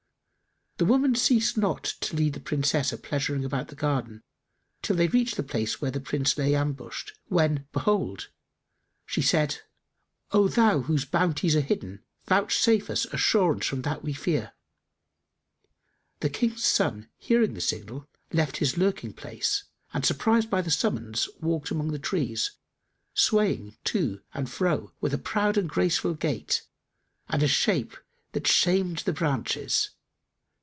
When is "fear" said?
14.11-14.53